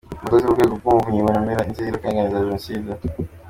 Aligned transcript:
Abakozi 0.21 0.43
b’Urwego 0.45 0.73
rw’Umuvunyi 0.79 1.21
bunanira 1.25 1.67
inzirakarengane 1.69 2.29
za 2.33 2.43
Jenoside. 2.45 2.89